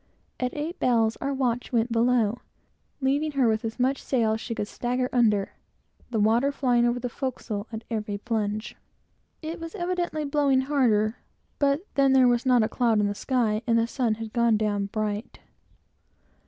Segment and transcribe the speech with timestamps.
[0.39, 2.39] At eight bells our watch went below,
[3.01, 5.53] leaving her with as much sail as she could stagger under,
[6.09, 8.75] the water flying over the forecastle at every plunge.
[9.43, 11.17] It was evidently blowing harder,
[11.59, 14.57] but then there was not a cloud in the sky, and the sun had gone
[14.57, 15.37] down bright.